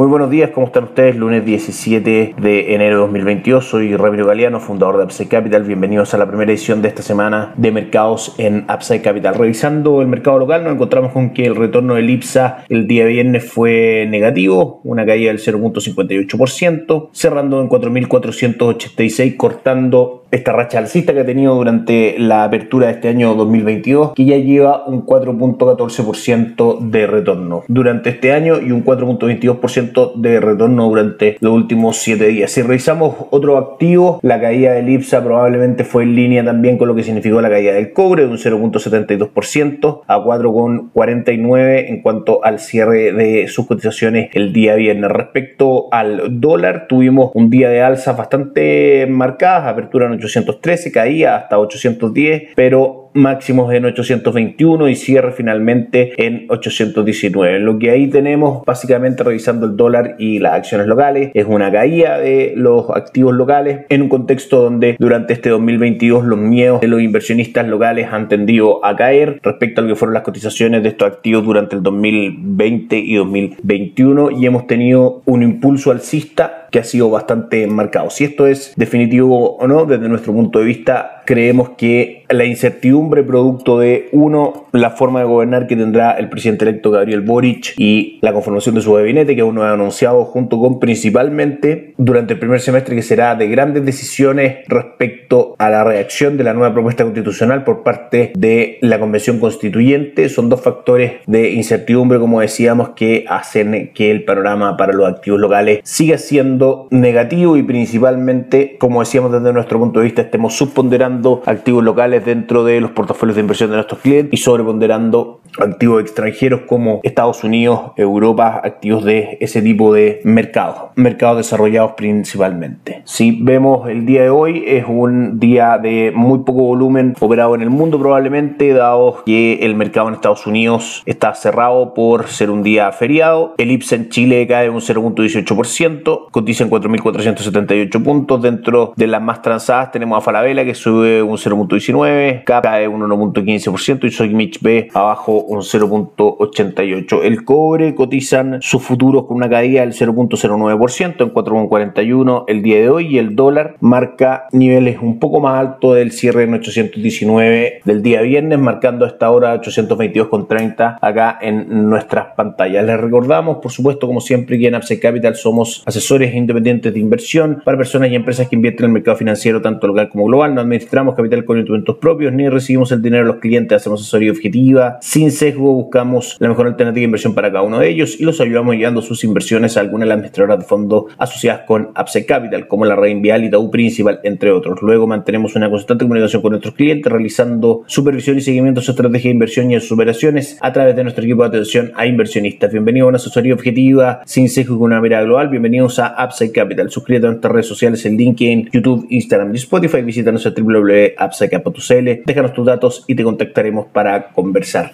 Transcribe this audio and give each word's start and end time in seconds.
Muy 0.00 0.08
buenos 0.08 0.30
días, 0.30 0.48
¿cómo 0.54 0.66
están 0.66 0.84
ustedes? 0.84 1.14
Lunes 1.14 1.44
17 1.44 2.34
de 2.38 2.74
enero 2.74 2.94
de 2.94 3.00
2022, 3.02 3.66
soy 3.66 3.94
Ramiro 3.96 4.26
Galeano, 4.26 4.58
fundador 4.58 4.96
de 4.96 5.04
Upside 5.04 5.28
Capital. 5.28 5.64
Bienvenidos 5.64 6.14
a 6.14 6.16
la 6.16 6.26
primera 6.26 6.50
edición 6.50 6.80
de 6.80 6.88
esta 6.88 7.02
semana 7.02 7.52
de 7.58 7.70
mercados 7.70 8.34
en 8.38 8.64
Upside 8.74 9.02
Capital. 9.02 9.34
Revisando 9.34 10.00
el 10.00 10.08
mercado 10.08 10.38
local, 10.38 10.64
nos 10.64 10.72
encontramos 10.72 11.12
con 11.12 11.34
que 11.34 11.44
el 11.44 11.54
retorno 11.54 11.96
del 11.96 12.08
IPSA 12.08 12.64
el 12.70 12.86
día 12.86 13.04
viernes 13.04 13.52
fue 13.52 14.06
negativo, 14.08 14.80
una 14.84 15.04
caída 15.04 15.32
del 15.32 15.38
0.58%, 15.38 17.10
cerrando 17.12 17.60
en 17.60 17.68
4.486, 17.68 19.36
cortando 19.36 20.19
esta 20.30 20.52
racha 20.52 20.78
alcista 20.78 21.12
que 21.12 21.20
ha 21.20 21.26
tenido 21.26 21.54
durante 21.54 22.16
la 22.18 22.44
apertura 22.44 22.86
de 22.86 22.92
este 22.94 23.08
año 23.08 23.34
2022, 23.34 24.12
que 24.14 24.24
ya 24.24 24.36
lleva 24.36 24.84
un 24.86 25.04
4.14% 25.04 26.78
de 26.90 27.06
retorno 27.06 27.64
durante 27.68 28.10
este 28.10 28.32
año 28.32 28.60
y 28.60 28.70
un 28.70 28.84
4.22% 28.84 30.14
de 30.14 30.40
retorno 30.40 30.88
durante 30.88 31.36
los 31.40 31.52
últimos 31.52 31.98
7 31.98 32.26
días. 32.28 32.50
Si 32.50 32.62
revisamos 32.62 33.14
otro 33.30 33.56
activo, 33.56 34.20
la 34.22 34.40
caída 34.40 34.72
del 34.72 34.88
IPSA 34.88 35.22
probablemente 35.24 35.84
fue 35.84 36.04
en 36.04 36.14
línea 36.14 36.44
también 36.44 36.78
con 36.78 36.88
lo 36.88 36.94
que 36.94 37.02
significó 37.02 37.40
la 37.40 37.50
caída 37.50 37.72
del 37.72 37.92
cobre 37.92 38.24
de 38.24 38.28
un 38.28 38.38
0.72% 38.38 40.00
a 40.06 40.18
4.49 40.18 41.88
en 41.88 42.02
cuanto 42.02 42.44
al 42.44 42.60
cierre 42.60 43.12
de 43.12 43.48
sus 43.48 43.66
cotizaciones 43.66 44.30
el 44.34 44.52
día 44.52 44.74
viernes. 44.74 45.10
Respecto 45.10 45.88
al 45.92 46.40
dólar, 46.40 46.86
tuvimos 46.88 47.30
un 47.34 47.50
día 47.50 47.68
de 47.68 47.82
alza 47.82 48.12
bastante 48.12 49.06
marcadas, 49.08 49.66
apertura 49.66 50.06
en 50.06 50.19
813, 50.26 50.92
caía 50.92 51.36
hasta 51.36 51.58
810, 51.58 52.52
pero 52.54 53.09
máximos 53.12 53.72
en 53.72 53.84
821 53.84 54.88
y 54.88 54.96
cierre 54.96 55.32
finalmente 55.32 56.12
en 56.16 56.46
819. 56.48 57.60
Lo 57.60 57.78
que 57.78 57.90
ahí 57.90 58.08
tenemos 58.08 58.64
básicamente 58.64 59.22
revisando 59.22 59.66
el 59.66 59.76
dólar 59.76 60.16
y 60.18 60.38
las 60.38 60.54
acciones 60.54 60.86
locales 60.86 61.30
es 61.34 61.46
una 61.46 61.70
caída 61.72 62.18
de 62.18 62.52
los 62.56 62.90
activos 62.90 63.34
locales 63.34 63.80
en 63.88 64.02
un 64.02 64.08
contexto 64.08 64.62
donde 64.62 64.96
durante 64.98 65.32
este 65.32 65.50
2022 65.50 66.24
los 66.24 66.38
miedos 66.38 66.80
de 66.80 66.88
los 66.88 67.00
inversionistas 67.00 67.66
locales 67.66 68.08
han 68.10 68.28
tendido 68.28 68.84
a 68.84 68.96
caer 68.96 69.40
respecto 69.42 69.80
a 69.80 69.84
lo 69.84 69.90
que 69.90 69.96
fueron 69.96 70.14
las 70.14 70.22
cotizaciones 70.22 70.82
de 70.82 70.90
estos 70.90 71.08
activos 71.08 71.44
durante 71.44 71.76
el 71.76 71.82
2020 71.82 72.96
y 72.98 73.14
2021 73.16 74.30
y 74.32 74.46
hemos 74.46 74.66
tenido 74.66 75.22
un 75.24 75.42
impulso 75.42 75.90
alcista 75.90 76.68
que 76.70 76.78
ha 76.78 76.84
sido 76.84 77.10
bastante 77.10 77.66
marcado. 77.66 78.10
Si 78.10 78.24
esto 78.24 78.46
es 78.46 78.72
definitivo 78.76 79.56
o 79.56 79.66
no, 79.66 79.84
desde 79.86 80.08
nuestro 80.08 80.32
punto 80.32 80.60
de 80.60 80.64
vista, 80.64 81.19
creemos 81.30 81.70
que 81.76 82.24
la 82.28 82.44
incertidumbre 82.44 83.22
producto 83.22 83.78
de, 83.78 84.08
uno, 84.10 84.66
la 84.72 84.90
forma 84.90 85.20
de 85.20 85.26
gobernar 85.26 85.68
que 85.68 85.76
tendrá 85.76 86.10
el 86.10 86.28
presidente 86.28 86.64
electo 86.64 86.90
Gabriel 86.90 87.20
Boric 87.20 87.74
y 87.76 88.18
la 88.20 88.32
conformación 88.32 88.74
de 88.74 88.80
su 88.80 88.92
gabinete, 88.92 89.36
que 89.36 89.42
aún 89.42 89.54
no 89.54 89.62
ha 89.62 89.72
anunciado, 89.72 90.24
junto 90.24 90.58
con 90.58 90.80
principalmente 90.80 91.94
durante 91.98 92.32
el 92.32 92.40
primer 92.40 92.58
semestre, 92.58 92.96
que 92.96 93.02
será 93.02 93.36
de 93.36 93.46
grandes 93.46 93.84
decisiones 93.84 94.66
respecto 94.66 95.54
a 95.58 95.70
la 95.70 95.84
reacción 95.84 96.36
de 96.36 96.42
la 96.42 96.52
nueva 96.52 96.72
propuesta 96.72 97.04
constitucional 97.04 97.62
por 97.62 97.84
parte 97.84 98.32
de 98.36 98.78
la 98.80 98.98
Convención 98.98 99.38
Constituyente. 99.38 100.28
Son 100.30 100.48
dos 100.48 100.62
factores 100.62 101.12
de 101.28 101.52
incertidumbre, 101.52 102.18
como 102.18 102.40
decíamos, 102.40 102.88
que 102.90 103.24
hacen 103.28 103.92
que 103.94 104.10
el 104.10 104.24
panorama 104.24 104.76
para 104.76 104.92
los 104.94 105.08
activos 105.08 105.38
locales 105.38 105.78
siga 105.84 106.18
siendo 106.18 106.88
negativo 106.90 107.56
y 107.56 107.62
principalmente, 107.62 108.76
como 108.80 108.98
decíamos 108.98 109.30
desde 109.30 109.52
nuestro 109.52 109.78
punto 109.78 110.00
de 110.00 110.06
vista, 110.06 110.22
estemos 110.22 110.56
subponderando 110.56 111.19
activos 111.46 111.84
locales 111.84 112.24
dentro 112.24 112.64
de 112.64 112.80
los 112.80 112.90
portafolios 112.92 113.36
de 113.36 113.42
inversión 113.42 113.70
de 113.70 113.76
nuestros 113.76 114.00
clientes 114.00 114.38
y 114.38 114.42
sobreponderando 114.42 115.39
activos 115.58 116.02
extranjeros 116.02 116.62
como 116.66 117.00
Estados 117.02 117.44
Unidos, 117.44 117.92
Europa, 117.96 118.60
activos 118.62 119.04
de 119.04 119.38
ese 119.40 119.62
tipo 119.62 119.92
de 119.92 120.20
mercados, 120.24 120.90
mercados 120.96 121.38
desarrollados 121.38 121.92
principalmente. 121.92 123.02
Si 123.04 123.38
vemos 123.40 123.88
el 123.88 124.06
día 124.06 124.22
de 124.22 124.30
hoy 124.30 124.64
es 124.66 124.84
un 124.86 125.40
día 125.40 125.78
de 125.78 126.12
muy 126.14 126.40
poco 126.40 126.62
volumen 126.62 127.14
operado 127.20 127.54
en 127.54 127.62
el 127.62 127.70
mundo 127.70 127.98
probablemente, 127.98 128.72
dado 128.72 129.22
que 129.24 129.60
el 129.62 129.74
mercado 129.74 130.08
en 130.08 130.14
Estados 130.14 130.46
Unidos 130.46 131.02
está 131.06 131.34
cerrado 131.34 131.94
por 131.94 132.28
ser 132.28 132.50
un 132.50 132.62
día 132.62 132.90
feriado. 132.92 133.54
El 133.58 133.70
IPSA 133.70 133.96
en 133.96 134.08
Chile 134.08 134.46
cae 134.46 134.70
un 134.70 134.80
0.18%, 134.80 136.30
cotiza 136.30 136.64
en 136.64 136.70
4.478 136.70 138.02
puntos. 138.02 138.42
Dentro 138.42 138.92
de 138.96 139.06
las 139.06 139.22
más 139.22 139.42
transadas 139.42 139.90
tenemos 139.92 140.18
a 140.18 140.20
Falabella 140.20 140.64
que 140.64 140.74
sube 140.74 141.22
un 141.22 141.36
0.19, 141.36 142.44
CAP 142.44 142.64
cae 142.64 142.88
un 142.88 143.02
1.15% 143.02 144.04
y 144.04 144.10
Soyimich 144.10 144.60
B 144.60 144.88
abajo 144.94 145.39
un 145.46 145.60
0.88. 145.60 147.20
El 147.22 147.44
cobre 147.44 147.94
cotizan 147.94 148.58
sus 148.60 148.82
futuros 148.82 149.26
con 149.26 149.36
una 149.36 149.48
caída 149.48 149.80
del 149.80 149.92
0.09% 149.92 151.22
en 151.22 151.32
4.41 151.32 152.44
el 152.46 152.62
día 152.62 152.78
de 152.78 152.88
hoy 152.88 153.06
y 153.08 153.18
el 153.18 153.36
dólar 153.36 153.76
marca 153.80 154.46
niveles 154.52 154.98
un 155.00 155.18
poco 155.18 155.40
más 155.40 155.58
altos 155.58 155.96
del 155.96 156.12
cierre 156.12 156.44
en 156.44 156.54
819 156.54 157.80
del 157.84 158.02
día 158.02 158.22
viernes, 158.22 158.58
marcando 158.58 159.06
esta 159.06 159.30
hora 159.30 159.60
822,30 159.60 160.98
acá 161.00 161.38
en 161.40 161.88
nuestras 161.88 162.34
pantallas. 162.36 162.84
Les 162.84 163.00
recordamos, 163.00 163.58
por 163.58 163.70
supuesto, 163.70 164.06
como 164.06 164.20
siempre, 164.20 164.58
que 164.58 164.68
en 164.68 164.74
Upside 164.74 165.00
Capital 165.00 165.36
somos 165.36 165.82
asesores 165.86 166.34
independientes 166.34 166.92
de 166.92 167.00
inversión 167.00 167.62
para 167.64 167.76
personas 167.76 168.10
y 168.10 168.14
empresas 168.14 168.48
que 168.48 168.56
invierten 168.56 168.84
en 168.84 168.90
el 168.90 168.94
mercado 168.94 169.16
financiero, 169.16 169.60
tanto 169.60 169.86
local 169.86 170.08
como 170.10 170.26
global. 170.26 170.54
No 170.54 170.60
administramos 170.60 171.14
capital 171.14 171.44
con 171.44 171.58
instrumentos 171.58 171.96
propios 171.96 172.32
ni 172.32 172.48
recibimos 172.48 172.92
el 172.92 173.02
dinero 173.02 173.24
de 173.24 173.32
los 173.32 173.40
clientes, 173.40 173.76
hacemos 173.76 174.00
asesoría 174.00 174.30
objetiva, 174.30 174.98
sin 175.00 175.29
sesgo, 175.32 175.72
buscamos 175.72 176.36
la 176.38 176.48
mejor 176.48 176.66
alternativa 176.66 177.00
de 177.00 177.04
inversión 177.04 177.34
para 177.34 177.50
cada 177.50 177.62
uno 177.62 177.78
de 177.78 177.88
ellos 177.88 178.18
y 178.18 178.24
los 178.24 178.40
ayudamos 178.40 178.76
guiando 178.76 179.02
sus 179.02 179.24
inversiones 179.24 179.76
a 179.76 179.80
alguna 179.80 180.04
de 180.04 180.08
las 180.08 180.16
administradoras 180.16 180.58
de 180.60 180.64
fondos 180.64 181.04
asociadas 181.18 181.62
con 181.66 181.90
Upside 181.98 182.26
Capital, 182.26 182.68
como 182.68 182.84
la 182.84 182.96
Red 182.96 183.20
Vial 183.20 183.44
y 183.44 183.50
Tau 183.50 183.70
Principal, 183.70 184.20
entre 184.22 184.50
otros. 184.50 184.80
Luego 184.82 185.06
mantenemos 185.06 185.56
una 185.56 185.68
constante 185.70 186.04
comunicación 186.04 186.42
con 186.42 186.52
nuestros 186.52 186.74
clientes, 186.74 187.10
realizando 187.10 187.82
supervisión 187.86 188.38
y 188.38 188.40
seguimiento 188.40 188.80
de 188.80 188.84
su 188.84 188.92
estrategia 188.92 189.28
de 189.28 189.34
inversión 189.34 189.70
y 189.70 189.74
de 189.74 189.80
sus 189.80 189.92
operaciones 189.92 190.58
a 190.60 190.72
través 190.72 190.96
de 190.96 191.02
nuestro 191.02 191.24
equipo 191.24 191.42
de 191.42 191.48
atención 191.48 191.92
a 191.96 192.06
inversionistas. 192.06 192.70
Bienvenido 192.72 193.06
a 193.06 193.08
una 193.08 193.16
asesoría 193.16 193.54
objetiva, 193.54 194.22
sin 194.24 194.48
sesgo 194.48 194.76
y 194.76 194.78
con 194.78 194.86
una 194.86 195.00
mirada 195.00 195.24
global. 195.24 195.48
Bienvenidos 195.48 195.98
a 195.98 196.16
Upside 196.24 196.52
Capital. 196.52 196.90
Suscríbete 196.90 197.26
a 197.26 197.30
nuestras 197.30 197.52
redes 197.52 197.66
sociales 197.66 198.04
en 198.06 198.16
LinkedIn, 198.16 198.70
YouTube, 198.72 199.06
Instagram 199.10 199.54
y 199.54 199.58
Spotify. 199.58 200.02
Visítanos 200.02 200.46
a 200.46 200.50
www.upsidecapital.cl. 200.50 202.22
Déjanos 202.24 202.52
tus 202.52 202.66
datos 202.66 203.04
y 203.06 203.14
te 203.14 203.24
contactaremos 203.24 203.86
para 203.92 204.28
conversar. 204.28 204.90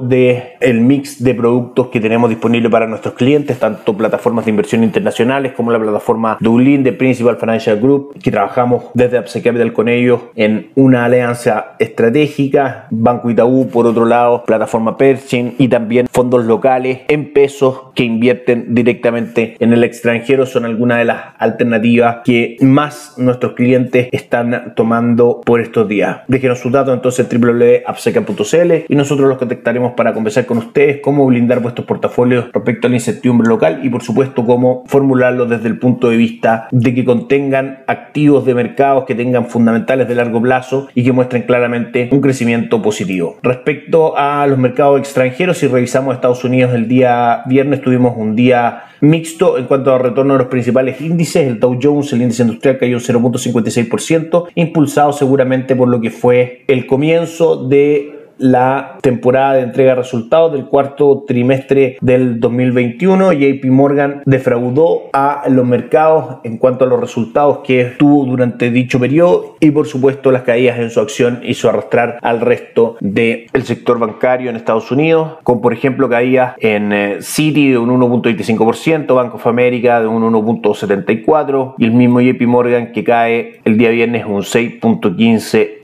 Del 0.00 0.42
el 0.60 0.80
mix 0.80 1.22
de 1.22 1.34
productos 1.34 1.88
que 1.88 2.00
tenemos 2.00 2.30
disponible 2.30 2.68
para 2.70 2.86
nuestros 2.86 3.14
clientes, 3.14 3.58
tanto 3.58 3.96
plataformas 3.96 4.44
de 4.44 4.50
inversión 4.50 4.84
internacionales 4.84 5.52
como 5.52 5.70
la 5.70 5.78
plataforma 5.78 6.36
Dublin 6.40 6.82
de 6.82 6.92
Principal 6.92 7.36
Financial 7.36 7.78
Group, 7.78 8.18
que 8.22 8.30
trabajamos 8.30 8.84
desde 8.94 9.18
Upside 9.18 9.44
Capital 9.44 9.72
con 9.72 9.88
ellos 9.88 10.20
en 10.34 10.70
una 10.74 11.04
alianza 11.04 11.76
estratégica. 11.78 12.86
Banco 12.90 13.30
Itaú, 13.30 13.68
por 13.68 13.86
otro 13.86 14.04
lado, 14.04 14.44
plataforma 14.44 14.96
Pershing 14.96 15.54
y 15.58 15.68
también 15.68 16.06
fondos 16.10 16.44
locales 16.44 17.00
en 17.08 17.32
pesos 17.32 17.82
que 17.94 18.04
invierten 18.04 18.74
directamente 18.74 19.56
en 19.58 19.72
el 19.72 19.84
extranjero 19.84 20.46
son 20.46 20.64
algunas 20.64 20.98
de 20.98 21.04
las 21.06 21.18
alternativas 21.38 22.18
que 22.24 22.56
más 22.60 23.14
nuestros 23.16 23.52
clientes 23.52 24.08
están 24.12 24.74
tomando 24.74 25.40
por 25.44 25.60
estos 25.60 25.88
días. 25.88 26.20
Déjenos 26.28 26.60
sus 26.60 26.72
datos 26.72 26.94
entonces 26.94 27.26
www.apseca.cl 27.28 28.72
y 28.88 28.94
nosotros 28.94 29.28
los 29.28 29.38
contactaremos 29.46 29.92
para 29.92 30.12
conversar 30.12 30.44
con 30.44 30.58
ustedes 30.58 30.98
cómo 31.00 31.24
blindar 31.26 31.60
vuestros 31.60 31.86
portafolios 31.86 32.46
respecto 32.52 32.86
a 32.86 32.90
la 32.90 32.96
incertidumbre 32.96 33.48
local 33.48 33.80
y 33.84 33.88
por 33.88 34.02
supuesto 34.02 34.44
cómo 34.44 34.82
formularlo 34.86 35.46
desde 35.46 35.68
el 35.68 35.78
punto 35.78 36.10
de 36.10 36.16
vista 36.16 36.66
de 36.72 36.94
que 36.94 37.04
contengan 37.04 37.84
activos 37.86 38.44
de 38.44 38.54
mercados 38.54 39.04
que 39.04 39.14
tengan 39.14 39.46
fundamentales 39.46 40.08
de 40.08 40.16
largo 40.16 40.42
plazo 40.42 40.88
y 40.94 41.04
que 41.04 41.12
muestren 41.12 41.42
claramente 41.42 42.08
un 42.10 42.20
crecimiento 42.20 42.82
positivo. 42.82 43.36
Respecto 43.42 44.16
a 44.16 44.46
los 44.48 44.58
mercados 44.58 44.98
extranjeros, 44.98 45.58
si 45.58 45.68
revisamos 45.68 46.14
Estados 46.14 46.42
Unidos 46.42 46.74
el 46.74 46.88
día 46.88 47.42
viernes 47.46 47.82
tuvimos 47.82 48.14
un 48.16 48.34
día 48.34 48.82
mixto 49.00 49.58
en 49.58 49.66
cuanto 49.66 49.94
a 49.94 49.98
retorno 49.98 50.34
de 50.34 50.38
los 50.40 50.48
principales 50.48 51.00
índices. 51.00 51.46
El 51.46 51.60
Dow 51.60 51.78
Jones, 51.80 52.12
el 52.12 52.22
índice 52.22 52.42
industrial, 52.42 52.78
cayó 52.78 52.96
un 52.96 53.02
0.56%, 53.02 54.48
impulsado 54.54 55.12
seguramente 55.12 55.76
por 55.76 55.88
lo 55.88 56.00
que 56.00 56.10
fue 56.10 56.64
el 56.66 56.86
comienzo 56.86 57.68
de 57.68 58.15
la 58.38 58.98
temporada 59.00 59.54
de 59.54 59.62
entrega 59.62 59.90
de 59.90 60.02
resultados 60.02 60.52
del 60.52 60.66
cuarto 60.66 61.24
trimestre 61.26 61.96
del 62.00 62.40
2021. 62.40 63.32
JP 63.32 63.64
Morgan 63.66 64.22
defraudó 64.24 65.04
a 65.12 65.44
los 65.48 65.66
mercados 65.66 66.38
en 66.44 66.58
cuanto 66.58 66.84
a 66.84 66.88
los 66.88 67.00
resultados 67.00 67.58
que 67.64 67.84
tuvo 67.98 68.24
durante 68.24 68.70
dicho 68.70 68.98
periodo 68.98 69.56
y 69.60 69.70
por 69.70 69.86
supuesto 69.86 70.30
las 70.30 70.42
caídas 70.42 70.78
en 70.78 70.90
su 70.90 71.00
acción 71.00 71.40
hizo 71.44 71.68
arrastrar 71.68 72.18
al 72.22 72.40
resto 72.40 72.96
del 73.00 73.48
sector 73.64 73.98
bancario 73.98 74.50
en 74.50 74.56
Estados 74.56 74.90
Unidos, 74.90 75.34
con 75.42 75.60
por 75.60 75.72
ejemplo 75.72 76.08
caídas 76.08 76.54
en 76.58 76.92
eh, 76.92 77.18
Citi 77.20 77.70
de 77.70 77.78
un 77.78 77.90
1.25%, 77.90 79.14
Bank 79.14 79.34
of 79.34 79.46
America 79.46 80.00
de 80.00 80.06
un 80.06 80.22
1.74% 80.22 81.74
y 81.78 81.84
el 81.84 81.92
mismo 81.92 82.20
JP 82.20 82.42
Morgan 82.42 82.92
que 82.92 83.04
cae 83.04 83.60
el 83.64 83.78
día 83.78 83.90
viernes 83.90 84.24
un 84.26 84.42
6.15%. 84.42 85.75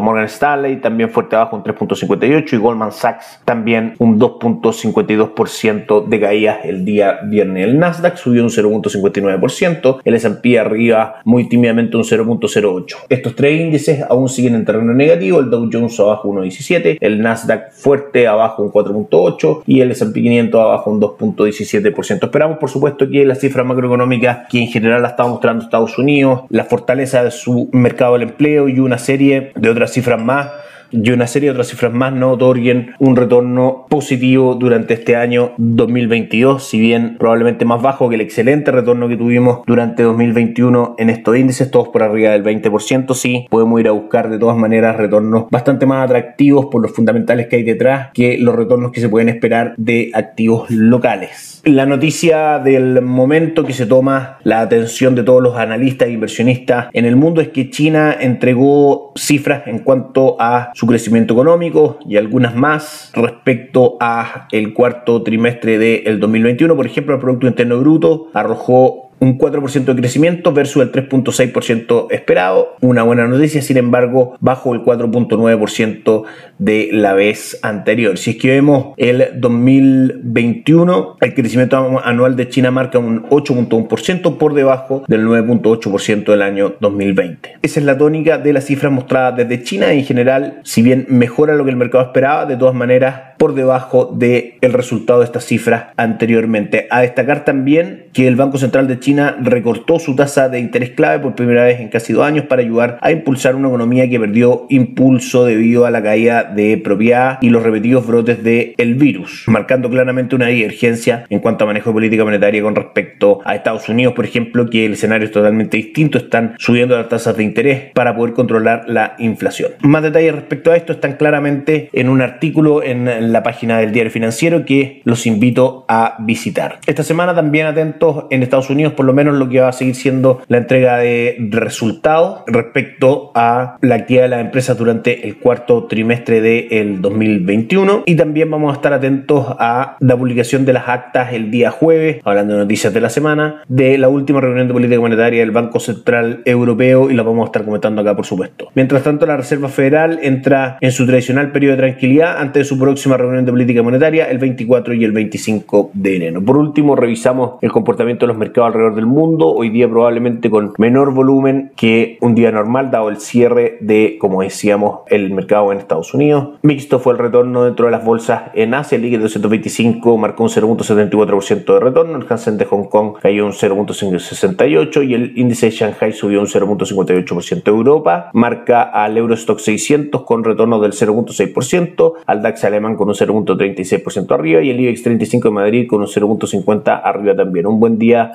Morgan 0.00 0.24
Stanley 0.26 0.76
también 0.76 1.10
fuerte 1.10 1.36
abajo 1.36 1.56
un 1.56 1.64
3.58% 1.64 2.52
y 2.52 2.56
Goldman 2.56 2.92
Sachs 2.92 3.40
también 3.44 3.94
un 3.98 4.18
2.52% 4.18 6.06
de 6.06 6.20
caídas 6.20 6.58
el 6.64 6.84
día 6.84 7.20
viernes. 7.24 7.64
El 7.64 7.78
Nasdaq 7.78 8.16
subió 8.16 8.42
un 8.42 8.50
0.59%, 8.50 10.00
el 10.04 10.14
S&P 10.14 10.58
arriba 10.58 11.20
muy 11.24 11.48
tímidamente 11.48 11.96
un 11.96 12.04
0.08%. 12.04 12.96
Estos 13.08 13.34
tres 13.34 13.60
índices 13.60 14.04
aún 14.08 14.28
siguen 14.28 14.54
en 14.54 14.64
terreno 14.64 14.92
negativo, 14.92 15.40
el 15.40 15.50
Dow 15.50 15.68
Jones 15.72 15.98
abajo 16.00 16.32
1.17%, 16.32 16.98
el 17.00 17.20
Nasdaq 17.20 17.72
fuerte 17.72 18.26
abajo 18.26 18.62
un 18.62 18.72
4.8% 18.72 19.62
y 19.66 19.80
el 19.80 19.90
S&P 19.90 20.22
500 20.22 20.60
abajo 20.60 20.90
un 20.90 21.00
2.17%. 21.00 22.24
Esperamos 22.24 22.58
por 22.58 22.70
supuesto 22.70 23.08
que 23.08 23.24
las 23.24 23.40
cifras 23.40 23.66
macroeconómicas 23.66 24.48
que 24.48 24.60
en 24.60 24.68
general 24.68 25.02
la 25.02 25.08
estaba 25.08 25.28
mostrando 25.28 25.64
Estados 25.64 25.98
Unidos, 25.98 26.42
la 26.50 26.64
fortaleza 26.64 27.24
de 27.24 27.30
su 27.30 27.68
mercado 27.72 28.14
del 28.14 28.22
empleo 28.22 28.68
y 28.68 28.78
una 28.78 28.98
serie 28.98 29.45
de 29.54 29.70
otras 29.70 29.92
cifras 29.92 30.20
más 30.20 30.48
y 30.90 31.10
una 31.10 31.26
serie 31.26 31.48
de 31.48 31.52
otras 31.52 31.68
cifras 31.68 31.92
más 31.92 32.12
no 32.12 32.32
otorguen 32.32 32.92
un 32.98 33.16
retorno 33.16 33.86
positivo 33.88 34.54
durante 34.54 34.94
este 34.94 35.16
año 35.16 35.52
2022, 35.58 36.66
si 36.66 36.80
bien 36.80 37.16
probablemente 37.18 37.64
más 37.64 37.82
bajo 37.82 38.08
que 38.08 38.14
el 38.14 38.20
excelente 38.20 38.70
retorno 38.70 39.08
que 39.08 39.16
tuvimos 39.16 39.60
durante 39.66 40.02
2021 40.02 40.96
en 40.98 41.10
estos 41.10 41.36
índices, 41.36 41.70
todos 41.70 41.88
por 41.88 42.02
arriba 42.02 42.30
del 42.30 42.44
20%, 42.44 43.14
sí, 43.14 43.46
podemos 43.50 43.80
ir 43.80 43.88
a 43.88 43.92
buscar 43.92 44.30
de 44.30 44.38
todas 44.38 44.56
maneras 44.56 44.96
retornos 44.96 45.46
bastante 45.50 45.86
más 45.86 46.04
atractivos 46.04 46.66
por 46.66 46.82
los 46.82 46.92
fundamentales 46.92 47.46
que 47.48 47.56
hay 47.56 47.62
detrás 47.62 48.10
que 48.12 48.38
los 48.38 48.54
retornos 48.54 48.92
que 48.92 49.00
se 49.00 49.08
pueden 49.08 49.28
esperar 49.28 49.74
de 49.76 50.10
activos 50.14 50.70
locales. 50.70 51.60
La 51.64 51.86
noticia 51.86 52.58
del 52.58 53.02
momento 53.02 53.64
que 53.64 53.72
se 53.72 53.86
toma 53.86 54.38
la 54.44 54.60
atención 54.60 55.14
de 55.14 55.24
todos 55.24 55.42
los 55.42 55.56
analistas 55.56 56.08
e 56.08 56.12
inversionistas 56.12 56.86
en 56.92 57.04
el 57.04 57.16
mundo 57.16 57.40
es 57.40 57.48
que 57.48 57.70
China 57.70 58.16
entregó 58.18 59.12
cifras 59.16 59.66
en 59.66 59.80
cuanto 59.80 60.36
a 60.38 60.72
su 60.76 60.86
crecimiento 60.86 61.32
económico 61.32 61.98
y 62.06 62.18
algunas 62.18 62.54
más 62.54 63.10
respecto 63.14 63.96
a 63.98 64.46
el 64.52 64.74
cuarto 64.74 65.22
trimestre 65.22 65.78
del 65.78 66.20
2021. 66.20 66.76
Por 66.76 66.84
ejemplo, 66.84 67.14
el 67.14 67.20
Producto 67.22 67.46
Interno 67.46 67.78
Bruto 67.80 68.28
arrojó 68.34 69.05
un 69.18 69.38
4% 69.38 69.84
de 69.84 69.96
crecimiento 69.96 70.52
versus 70.52 70.82
el 70.82 70.92
3.6% 70.92 72.08
esperado. 72.10 72.76
Una 72.80 73.02
buena 73.02 73.26
noticia, 73.26 73.62
sin 73.62 73.76
embargo, 73.76 74.36
bajo 74.40 74.74
el 74.74 74.82
4.9% 74.82 76.24
de 76.58 76.88
la 76.92 77.14
vez 77.14 77.58
anterior. 77.62 78.18
Si 78.18 78.32
es 78.32 78.36
que 78.36 78.50
vemos 78.50 78.94
el 78.96 79.40
2021, 79.40 81.16
el 81.20 81.34
crecimiento 81.34 82.00
anual 82.04 82.36
de 82.36 82.48
China 82.48 82.70
marca 82.70 82.98
un 82.98 83.24
8.1% 83.28 84.36
por 84.36 84.54
debajo 84.54 85.04
del 85.08 85.26
9.8% 85.26 86.24
del 86.24 86.42
año 86.42 86.74
2020. 86.80 87.58
Esa 87.62 87.80
es 87.80 87.86
la 87.86 87.98
tónica 87.98 88.38
de 88.38 88.52
las 88.52 88.64
cifras 88.64 88.92
mostradas 88.92 89.36
desde 89.36 89.62
China. 89.62 89.92
En 89.92 90.04
general, 90.04 90.60
si 90.62 90.82
bien 90.82 91.06
mejora 91.08 91.54
lo 91.54 91.64
que 91.64 91.70
el 91.70 91.76
mercado 91.76 92.04
esperaba, 92.04 92.46
de 92.46 92.56
todas 92.56 92.74
maneras 92.74 93.36
por 93.38 93.54
debajo 93.54 94.10
del 94.14 94.54
el 94.60 94.72
resultado 94.72 95.20
de 95.20 95.26
estas 95.26 95.44
cifras 95.44 95.86
anteriormente. 95.96 96.86
A 96.90 97.02
destacar 97.02 97.44
también 97.44 98.06
que 98.12 98.26
el 98.26 98.36
Banco 98.36 98.58
Central 98.58 98.88
de 98.88 98.98
China 98.98 99.05
recortó 99.40 99.98
su 99.98 100.16
tasa 100.16 100.48
de 100.48 100.58
interés 100.58 100.90
clave 100.90 101.20
por 101.20 101.34
primera 101.34 101.64
vez 101.64 101.80
en 101.80 101.88
casi 101.88 102.12
dos 102.12 102.24
años 102.24 102.46
para 102.46 102.62
ayudar 102.62 102.98
a 103.00 103.10
impulsar 103.10 103.54
una 103.54 103.68
economía 103.68 104.08
que 104.08 104.18
perdió 104.18 104.66
impulso 104.68 105.44
debido 105.44 105.86
a 105.86 105.90
la 105.90 106.02
caída 106.02 106.44
de 106.44 106.76
propiedad 106.78 107.38
y 107.40 107.50
los 107.50 107.62
repetidos 107.62 108.06
brotes 108.06 108.42
del 108.42 108.74
el 108.78 108.94
virus, 108.94 109.44
marcando 109.46 109.88
claramente 109.90 110.34
una 110.34 110.46
divergencia 110.46 111.24
en 111.28 111.40
cuanto 111.40 111.64
a 111.64 111.66
manejo 111.66 111.90
de 111.90 111.94
política 111.94 112.24
monetaria 112.24 112.62
con 112.62 112.74
respecto 112.74 113.40
a 113.44 113.54
Estados 113.54 113.88
Unidos, 113.88 114.14
por 114.14 114.24
ejemplo, 114.24 114.68
que 114.68 114.86
el 114.86 114.92
escenario 114.94 115.26
es 115.26 115.32
totalmente 115.32 115.76
distinto, 115.76 116.18
están 116.18 116.54
subiendo 116.58 116.96
las 116.96 117.08
tasas 117.08 117.36
de 117.36 117.44
interés 117.44 117.92
para 117.94 118.16
poder 118.16 118.34
controlar 118.34 118.84
la 118.88 119.14
inflación. 119.18 119.72
Más 119.82 120.02
detalles 120.02 120.34
respecto 120.34 120.72
a 120.72 120.76
esto 120.76 120.92
están 120.92 121.14
claramente 121.14 121.88
en 121.92 122.08
un 122.08 122.22
artículo 122.22 122.82
en 122.82 123.32
la 123.32 123.42
página 123.42 123.78
del 123.78 123.92
diario 123.92 124.10
financiero 124.10 124.64
que 124.64 125.00
los 125.04 125.26
invito 125.26 125.84
a 125.88 126.16
visitar. 126.20 126.78
Esta 126.86 127.02
semana 127.02 127.34
también 127.34 127.66
atentos 127.66 128.24
en 128.30 128.42
Estados 128.42 128.70
Unidos 128.70 128.94
por 128.96 129.06
lo 129.06 129.12
menos 129.12 129.36
lo 129.36 129.48
que 129.48 129.60
va 129.60 129.68
a 129.68 129.72
seguir 129.72 129.94
siendo 129.94 130.40
la 130.48 130.58
entrega 130.58 130.98
de 130.98 131.36
resultados 131.50 132.42
respecto 132.46 133.30
a 133.34 133.76
la 133.80 133.94
actividad 133.94 134.24
de 134.24 134.28
las 134.28 134.40
empresas 134.40 134.76
durante 134.76 135.26
el 135.26 135.38
cuarto 135.38 135.84
trimestre 135.84 136.40
del 136.40 137.00
2021 137.00 138.04
y 138.06 138.16
también 138.16 138.50
vamos 138.50 138.72
a 138.72 138.76
estar 138.76 138.92
atentos 138.92 139.46
a 139.58 139.96
la 140.00 140.16
publicación 140.16 140.64
de 140.64 140.72
las 140.72 140.88
actas 140.88 141.32
el 141.32 141.50
día 141.50 141.70
jueves, 141.70 142.20
hablando 142.24 142.54
de 142.54 142.60
noticias 142.60 142.92
de 142.92 143.00
la 143.00 143.10
semana, 143.10 143.62
de 143.68 143.98
la 143.98 144.08
última 144.08 144.40
reunión 144.40 144.66
de 144.68 144.72
política 144.72 145.00
monetaria 145.00 145.40
del 145.40 145.50
Banco 145.50 145.80
Central 145.80 146.42
Europeo 146.44 147.10
y 147.10 147.14
la 147.14 147.22
vamos 147.22 147.44
a 147.44 147.46
estar 147.46 147.64
comentando 147.64 148.00
acá 148.00 148.16
por 148.16 148.26
supuesto. 148.26 148.68
Mientras 148.74 149.02
tanto 149.02 149.26
la 149.26 149.36
Reserva 149.36 149.68
Federal 149.68 150.18
entra 150.22 150.78
en 150.80 150.92
su 150.92 151.06
tradicional 151.06 151.52
periodo 151.52 151.76
de 151.76 151.82
tranquilidad 151.82 152.38
antes 152.38 152.60
de 152.60 152.64
su 152.64 152.78
próxima 152.78 153.16
reunión 153.16 153.44
de 153.44 153.52
política 153.52 153.82
monetaria 153.82 154.26
el 154.26 154.38
24 154.38 154.94
y 154.94 155.04
el 155.04 155.12
25 155.12 155.90
de 155.92 156.16
enero. 156.16 156.44
Por 156.44 156.56
último, 156.56 156.96
revisamos 156.96 157.54
el 157.62 157.72
comportamiento 157.72 158.26
de 158.26 158.28
los 158.28 158.38
mercados 158.38 158.68
alrededor 158.68 158.85
del 158.94 159.06
mundo, 159.06 159.52
hoy 159.52 159.70
día 159.70 159.88
probablemente 159.88 160.50
con 160.50 160.72
menor 160.78 161.12
volumen 161.12 161.72
que 161.76 162.18
un 162.20 162.34
día 162.34 162.52
normal, 162.52 162.90
dado 162.90 163.08
el 163.08 163.18
cierre 163.18 163.78
de, 163.80 164.16
como 164.20 164.42
decíamos, 164.42 165.00
el 165.08 165.32
mercado 165.32 165.72
en 165.72 165.78
Estados 165.78 166.14
Unidos. 166.14 166.50
Mixto 166.62 166.98
fue 166.98 167.12
el 167.14 167.18
retorno 167.18 167.64
dentro 167.64 167.86
de 167.86 167.92
las 167.92 168.04
bolsas 168.04 168.44
en 168.54 168.74
Asia, 168.74 168.96
el 168.96 169.02
líquido 169.02 169.22
225 169.22 170.16
marcó 170.16 170.44
un 170.44 170.50
0.74% 170.50 171.74
de 171.74 171.80
retorno, 171.80 172.16
el 172.16 172.26
Hansen 172.28 172.58
de 172.58 172.64
Hong 172.64 172.84
Kong 172.84 173.14
cayó 173.20 173.44
un 173.46 173.52
0.68 173.52 175.08
y 175.08 175.14
el 175.14 175.32
índice 175.36 175.66
de 175.66 175.72
Shanghai 175.72 176.12
subió 176.12 176.40
un 176.40 176.46
0.58%. 176.46 177.62
Europa 177.66 178.30
marca 178.32 178.82
al 178.82 179.16
Eurostock 179.16 179.58
600 179.58 180.22
con 180.22 180.44
retorno 180.44 180.80
del 180.80 180.92
0.6%, 180.92 182.12
al 182.26 182.42
DAX 182.42 182.64
alemán 182.64 182.96
con 182.96 183.08
un 183.08 183.14
0.36% 183.14 184.32
arriba 184.32 184.62
y 184.62 184.70
el 184.70 184.80
IBEX 184.80 185.02
35 185.02 185.48
de 185.48 185.54
Madrid 185.54 185.86
con 185.88 186.00
un 186.00 186.06
0.50 186.06 187.00
arriba 187.02 187.34
también. 187.36 187.66
Un 187.66 187.80
buen 187.80 187.98
día 187.98 188.32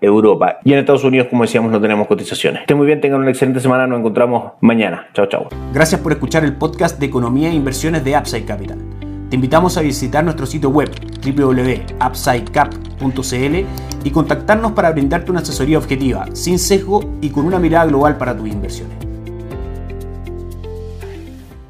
Europa. 0.00 0.58
Y 0.64 0.72
en 0.72 0.78
Estados 0.78 1.04
Unidos, 1.04 1.28
como 1.28 1.42
decíamos, 1.42 1.70
no 1.70 1.80
tenemos 1.80 2.06
cotizaciones. 2.06 2.62
Estén 2.62 2.76
muy 2.76 2.86
bien, 2.86 3.00
tengan 3.00 3.20
una 3.20 3.30
excelente 3.30 3.60
semana, 3.60 3.86
nos 3.86 4.00
encontramos 4.00 4.52
mañana. 4.60 5.06
Chao, 5.14 5.26
chao. 5.26 5.48
Gracias 5.72 6.00
por 6.00 6.12
escuchar 6.12 6.44
el 6.44 6.54
podcast 6.54 6.98
de 6.98 7.06
Economía 7.06 7.50
e 7.50 7.54
Inversiones 7.54 8.04
de 8.04 8.16
Upside 8.16 8.44
Capital. 8.44 8.78
Te 9.30 9.36
invitamos 9.36 9.76
a 9.76 9.80
visitar 9.80 10.22
nuestro 10.22 10.46
sitio 10.46 10.70
web 10.70 10.88
www.upsidecap.cl 11.24 13.66
y 14.04 14.10
contactarnos 14.10 14.72
para 14.72 14.92
brindarte 14.92 15.32
una 15.32 15.40
asesoría 15.40 15.78
objetiva, 15.78 16.26
sin 16.32 16.60
sesgo 16.60 17.00
y 17.20 17.30
con 17.30 17.44
una 17.44 17.58
mirada 17.58 17.86
global 17.86 18.18
para 18.18 18.36
tus 18.36 18.48
inversiones. 18.48 19.05